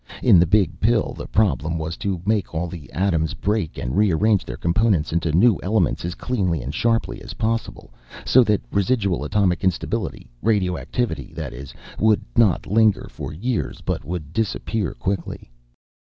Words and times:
In 0.23 0.39
the 0.39 0.47
Big 0.47 0.79
Pill, 0.79 1.13
the 1.15 1.27
problem 1.27 1.77
was 1.77 1.95
to 1.97 2.19
make 2.25 2.55
all 2.55 2.65
the 2.65 2.91
atoms 2.91 3.35
break, 3.35 3.77
and 3.77 3.95
rearrange 3.95 4.43
their 4.43 4.57
components 4.57 5.13
into 5.13 5.31
new 5.31 5.59
elements 5.61 6.03
as 6.05 6.15
cleanly 6.15 6.63
and 6.63 6.73
sharply 6.73 7.21
as 7.21 7.35
possible, 7.35 7.93
so 8.25 8.43
that 8.45 8.61
residual 8.71 9.23
atomic 9.23 9.63
instability 9.63 10.27
radioactivity, 10.41 11.33
that 11.35 11.53
is 11.53 11.71
would 11.99 12.25
not 12.35 12.65
linger 12.65 13.07
for 13.11 13.31
years, 13.31 13.81
but 13.81 14.03
would 14.03 14.33
disappear 14.33 14.95
quickly. 14.95 15.51